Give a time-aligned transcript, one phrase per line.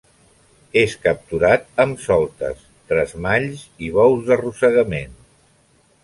[0.83, 2.63] És capturat amb soltes,
[2.93, 5.13] tresmalls i bous d'arrossegament.